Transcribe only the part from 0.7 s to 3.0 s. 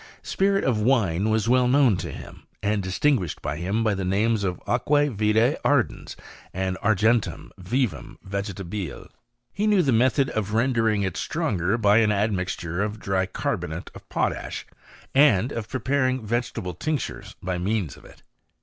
wine was well known to him, and